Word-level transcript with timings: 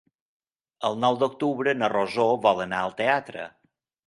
El 0.89 0.97
nou 1.03 1.19
d'octubre 1.23 1.75
na 1.83 1.91
Rosó 1.93 2.27
vol 2.47 2.65
anar 2.67 2.81
al 2.87 2.97
teatre. 3.05 3.47